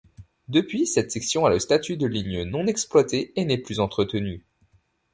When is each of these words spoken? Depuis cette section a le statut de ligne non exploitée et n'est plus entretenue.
Depuis 0.47 0.87
cette 0.87 1.11
section 1.11 1.45
a 1.45 1.51
le 1.51 1.59
statut 1.59 1.95
de 1.95 2.07
ligne 2.07 2.41
non 2.41 2.65
exploitée 2.65 3.31
et 3.39 3.45
n'est 3.45 3.59
plus 3.61 3.79
entretenue. 3.79 4.43